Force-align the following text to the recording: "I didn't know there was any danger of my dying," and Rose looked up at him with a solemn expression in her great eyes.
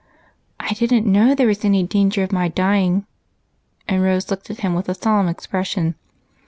"I 0.59 0.73
didn't 0.73 1.05
know 1.05 1.35
there 1.35 1.45
was 1.45 1.63
any 1.63 1.83
danger 1.83 2.23
of 2.23 2.31
my 2.31 2.47
dying," 2.47 3.05
and 3.87 4.01
Rose 4.01 4.31
looked 4.31 4.49
up 4.49 4.57
at 4.57 4.61
him 4.61 4.73
with 4.73 4.89
a 4.89 4.95
solemn 4.95 5.27
expression 5.27 5.81
in 5.83 5.89
her 5.89 5.91
great 5.91 5.97
eyes. 5.97 6.37